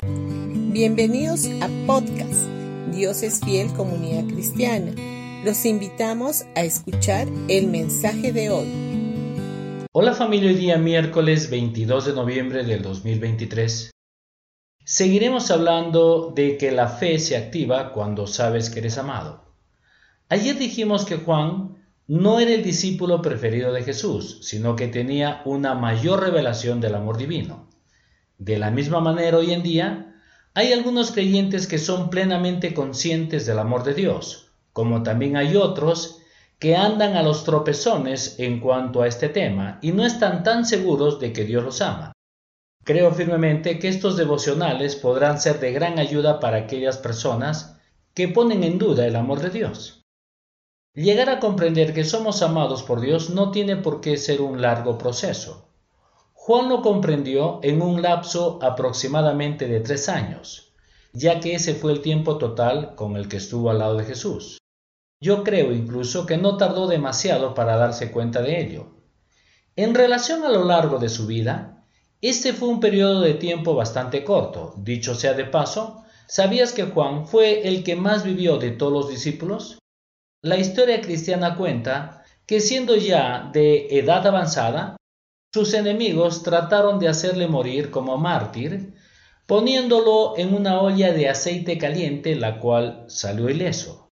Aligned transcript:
Bienvenidos 0.00 1.48
a 1.60 1.68
podcast 1.88 2.46
Dios 2.92 3.24
es 3.24 3.40
fiel 3.40 3.72
comunidad 3.72 4.32
cristiana. 4.32 4.92
Los 5.44 5.66
invitamos 5.66 6.44
a 6.54 6.62
escuchar 6.62 7.26
el 7.48 7.66
mensaje 7.66 8.32
de 8.32 8.48
hoy. 8.50 9.88
Hola 9.90 10.14
familia, 10.14 10.50
hoy 10.50 10.54
día 10.54 10.78
miércoles 10.78 11.50
22 11.50 12.06
de 12.06 12.12
noviembre 12.12 12.62
del 12.62 12.80
2023. 12.80 13.90
Seguiremos 14.84 15.50
hablando 15.50 16.32
de 16.32 16.56
que 16.58 16.70
la 16.70 16.86
fe 16.86 17.18
se 17.18 17.36
activa 17.36 17.92
cuando 17.92 18.28
sabes 18.28 18.70
que 18.70 18.78
eres 18.78 18.98
amado. 18.98 19.52
Ayer 20.28 20.56
dijimos 20.56 21.06
que 21.06 21.16
Juan 21.16 21.76
no 22.06 22.38
era 22.38 22.52
el 22.52 22.62
discípulo 22.62 23.20
preferido 23.20 23.72
de 23.72 23.82
Jesús, 23.82 24.38
sino 24.42 24.76
que 24.76 24.86
tenía 24.86 25.42
una 25.44 25.74
mayor 25.74 26.20
revelación 26.20 26.80
del 26.80 26.94
amor 26.94 27.18
divino. 27.18 27.67
De 28.38 28.56
la 28.56 28.70
misma 28.70 29.00
manera 29.00 29.38
hoy 29.38 29.52
en 29.52 29.62
día, 29.62 30.22
hay 30.54 30.72
algunos 30.72 31.10
creyentes 31.10 31.66
que 31.66 31.78
son 31.78 32.08
plenamente 32.08 32.72
conscientes 32.72 33.46
del 33.46 33.58
amor 33.58 33.84
de 33.84 33.94
Dios, 33.94 34.52
como 34.72 35.02
también 35.02 35.36
hay 35.36 35.56
otros 35.56 36.20
que 36.58 36.76
andan 36.76 37.16
a 37.16 37.22
los 37.22 37.44
tropezones 37.44 38.38
en 38.38 38.60
cuanto 38.60 39.02
a 39.02 39.08
este 39.08 39.28
tema 39.28 39.78
y 39.82 39.92
no 39.92 40.04
están 40.04 40.42
tan 40.42 40.64
seguros 40.64 41.20
de 41.20 41.32
que 41.32 41.44
Dios 41.44 41.64
los 41.64 41.80
ama. 41.82 42.12
Creo 42.84 43.12
firmemente 43.12 43.78
que 43.78 43.88
estos 43.88 44.16
devocionales 44.16 44.96
podrán 44.96 45.40
ser 45.40 45.60
de 45.60 45.72
gran 45.72 45.98
ayuda 45.98 46.40
para 46.40 46.58
aquellas 46.58 46.96
personas 46.96 47.76
que 48.14 48.28
ponen 48.28 48.64
en 48.64 48.78
duda 48.78 49.06
el 49.06 49.16
amor 49.16 49.40
de 49.40 49.50
Dios. 49.50 50.02
Llegar 50.94 51.28
a 51.28 51.38
comprender 51.38 51.92
que 51.92 52.04
somos 52.04 52.42
amados 52.42 52.82
por 52.82 53.00
Dios 53.00 53.30
no 53.30 53.50
tiene 53.50 53.76
por 53.76 54.00
qué 54.00 54.16
ser 54.16 54.40
un 54.40 54.62
largo 54.62 54.96
proceso. 54.96 55.67
Juan 56.48 56.70
lo 56.70 56.80
comprendió 56.80 57.60
en 57.62 57.82
un 57.82 58.00
lapso 58.00 58.58
aproximadamente 58.62 59.68
de 59.68 59.80
tres 59.80 60.08
años, 60.08 60.72
ya 61.12 61.40
que 61.40 61.52
ese 61.52 61.74
fue 61.74 61.92
el 61.92 62.00
tiempo 62.00 62.38
total 62.38 62.94
con 62.94 63.18
el 63.18 63.28
que 63.28 63.36
estuvo 63.36 63.68
al 63.68 63.80
lado 63.80 63.98
de 63.98 64.06
Jesús. 64.06 64.56
Yo 65.20 65.44
creo 65.44 65.74
incluso 65.74 66.24
que 66.24 66.38
no 66.38 66.56
tardó 66.56 66.86
demasiado 66.86 67.52
para 67.52 67.76
darse 67.76 68.10
cuenta 68.10 68.40
de 68.40 68.62
ello. 68.62 68.86
En 69.76 69.94
relación 69.94 70.42
a 70.42 70.48
lo 70.48 70.64
largo 70.64 70.98
de 70.98 71.10
su 71.10 71.26
vida, 71.26 71.84
este 72.22 72.54
fue 72.54 72.68
un 72.68 72.80
periodo 72.80 73.20
de 73.20 73.34
tiempo 73.34 73.74
bastante 73.74 74.24
corto. 74.24 74.72
Dicho 74.78 75.14
sea 75.14 75.34
de 75.34 75.44
paso, 75.44 76.02
¿sabías 76.28 76.72
que 76.72 76.84
Juan 76.84 77.26
fue 77.26 77.68
el 77.68 77.84
que 77.84 77.94
más 77.94 78.24
vivió 78.24 78.56
de 78.56 78.70
todos 78.70 78.94
los 78.94 79.10
discípulos? 79.10 79.78
La 80.40 80.56
historia 80.56 81.02
cristiana 81.02 81.56
cuenta 81.56 82.24
que 82.46 82.60
siendo 82.60 82.96
ya 82.96 83.50
de 83.52 83.98
edad 83.98 84.26
avanzada, 84.26 84.96
sus 85.52 85.72
enemigos 85.74 86.42
trataron 86.42 86.98
de 86.98 87.08
hacerle 87.08 87.48
morir 87.48 87.90
como 87.90 88.18
mártir, 88.18 88.94
poniéndolo 89.46 90.36
en 90.36 90.54
una 90.54 90.80
olla 90.80 91.12
de 91.12 91.28
aceite 91.28 91.78
caliente, 91.78 92.34
la 92.34 92.60
cual 92.60 93.04
salió 93.08 93.48
ileso. 93.48 94.10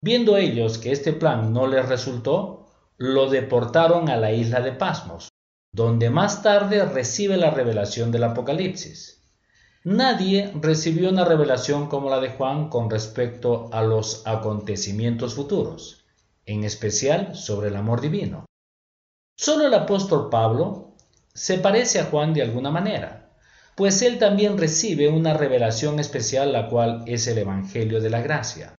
Viendo 0.00 0.36
ellos 0.36 0.78
que 0.78 0.92
este 0.92 1.12
plan 1.12 1.52
no 1.52 1.66
les 1.66 1.86
resultó, 1.86 2.66
lo 2.96 3.28
deportaron 3.28 4.08
a 4.08 4.16
la 4.16 4.32
isla 4.32 4.60
de 4.60 4.72
Pasmos, 4.72 5.28
donde 5.72 6.08
más 6.08 6.42
tarde 6.42 6.84
recibe 6.84 7.36
la 7.36 7.50
revelación 7.50 8.10
del 8.10 8.24
Apocalipsis. 8.24 9.22
Nadie 9.84 10.50
recibió 10.60 11.10
una 11.10 11.26
revelación 11.26 11.88
como 11.88 12.08
la 12.08 12.20
de 12.20 12.30
Juan 12.30 12.70
con 12.70 12.88
respecto 12.88 13.68
a 13.70 13.82
los 13.82 14.26
acontecimientos 14.26 15.34
futuros, 15.34 16.06
en 16.46 16.64
especial 16.64 17.34
sobre 17.34 17.68
el 17.68 17.76
amor 17.76 18.00
divino. 18.00 18.46
Solo 19.36 19.66
el 19.66 19.74
apóstol 19.74 20.28
Pablo 20.30 20.94
se 21.32 21.58
parece 21.58 22.00
a 22.00 22.04
Juan 22.04 22.32
de 22.32 22.42
alguna 22.42 22.70
manera, 22.70 23.30
pues 23.74 24.02
él 24.02 24.18
también 24.18 24.56
recibe 24.56 25.08
una 25.08 25.34
revelación 25.34 25.98
especial 25.98 26.52
la 26.52 26.68
cual 26.68 27.02
es 27.06 27.26
el 27.26 27.38
Evangelio 27.38 28.00
de 28.00 28.10
la 28.10 28.22
Gracia. 28.22 28.74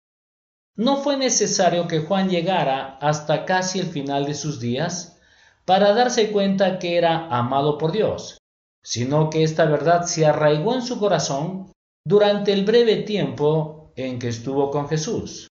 No 0.77 0.97
fue 0.97 1.17
necesario 1.17 1.87
que 1.87 1.99
Juan 1.99 2.29
llegara 2.29 2.97
hasta 3.01 3.45
casi 3.45 3.79
el 3.79 3.87
final 3.87 4.25
de 4.25 4.33
sus 4.33 4.59
días 4.59 5.19
para 5.65 5.93
darse 5.93 6.31
cuenta 6.31 6.79
que 6.79 6.97
era 6.97 7.27
amado 7.27 7.77
por 7.77 7.91
Dios, 7.91 8.37
sino 8.83 9.29
que 9.29 9.43
esta 9.43 9.65
verdad 9.65 10.05
se 10.05 10.25
arraigó 10.25 10.75
en 10.75 10.81
su 10.81 10.99
corazón 10.99 11.71
durante 12.05 12.53
el 12.53 12.65
breve 12.65 12.97
tiempo 12.97 13.91
en 13.95 14.19
que 14.19 14.27
estuvo 14.27 14.69
con 14.69 14.87
Jesús. 14.87 15.47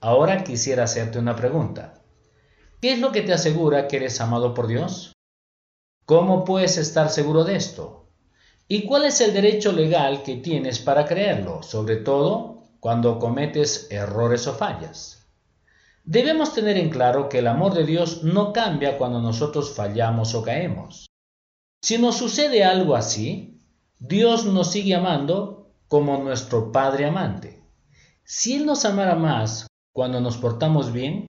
Ahora 0.00 0.44
quisiera 0.44 0.84
hacerte 0.84 1.18
una 1.18 1.34
pregunta. 1.34 2.02
¿Qué 2.86 2.92
es 2.92 3.00
lo 3.00 3.10
que 3.10 3.22
te 3.22 3.32
asegura 3.32 3.88
que 3.88 3.96
eres 3.96 4.20
amado 4.20 4.54
por 4.54 4.68
Dios? 4.68 5.12
¿Cómo 6.04 6.44
puedes 6.44 6.78
estar 6.78 7.10
seguro 7.10 7.42
de 7.42 7.56
esto? 7.56 8.12
¿Y 8.68 8.86
cuál 8.86 9.06
es 9.06 9.20
el 9.20 9.34
derecho 9.34 9.72
legal 9.72 10.22
que 10.22 10.36
tienes 10.36 10.78
para 10.78 11.04
creerlo, 11.04 11.64
sobre 11.64 11.96
todo 11.96 12.62
cuando 12.78 13.18
cometes 13.18 13.88
errores 13.90 14.46
o 14.46 14.54
fallas? 14.54 15.26
Debemos 16.04 16.54
tener 16.54 16.76
en 16.76 16.88
claro 16.88 17.28
que 17.28 17.40
el 17.40 17.48
amor 17.48 17.74
de 17.74 17.84
Dios 17.84 18.22
no 18.22 18.52
cambia 18.52 18.98
cuando 18.98 19.20
nosotros 19.20 19.74
fallamos 19.74 20.36
o 20.36 20.44
caemos. 20.44 21.06
Si 21.82 21.98
nos 21.98 22.16
sucede 22.16 22.62
algo 22.62 22.94
así, 22.94 23.58
Dios 23.98 24.44
nos 24.44 24.70
sigue 24.70 24.94
amando 24.94 25.72
como 25.88 26.18
nuestro 26.18 26.70
Padre 26.70 27.06
amante. 27.06 27.64
Si 28.22 28.54
Él 28.54 28.64
nos 28.64 28.84
amara 28.84 29.16
más 29.16 29.66
cuando 29.92 30.20
nos 30.20 30.36
portamos 30.36 30.92
bien, 30.92 31.26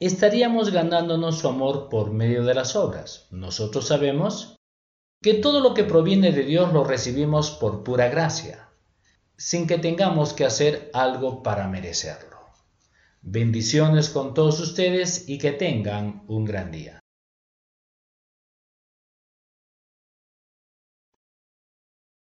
estaríamos 0.00 0.70
ganándonos 0.70 1.38
su 1.38 1.48
amor 1.48 1.88
por 1.88 2.12
medio 2.12 2.44
de 2.44 2.54
las 2.54 2.76
obras. 2.76 3.26
Nosotros 3.30 3.86
sabemos 3.88 4.56
que 5.22 5.34
todo 5.34 5.60
lo 5.60 5.74
que 5.74 5.84
proviene 5.84 6.30
de 6.32 6.44
Dios 6.44 6.72
lo 6.72 6.84
recibimos 6.84 7.50
por 7.50 7.82
pura 7.82 8.08
gracia, 8.08 8.68
sin 9.36 9.66
que 9.66 9.78
tengamos 9.78 10.32
que 10.32 10.44
hacer 10.44 10.90
algo 10.94 11.42
para 11.42 11.66
merecerlo. 11.66 12.38
Bendiciones 13.22 14.10
con 14.10 14.34
todos 14.34 14.60
ustedes 14.60 15.28
y 15.28 15.38
que 15.38 15.50
tengan 15.50 16.22
un 16.28 16.44
gran 16.44 16.70
día. 16.70 17.00